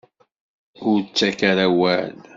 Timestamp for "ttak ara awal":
1.01-2.13